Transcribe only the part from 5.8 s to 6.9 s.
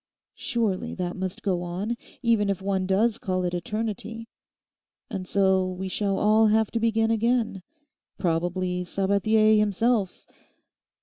shall all have to